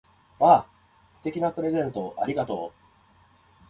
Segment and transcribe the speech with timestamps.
[0.39, 1.17] わぁ！
[1.19, 2.81] 素敵なプレゼントをありがとう！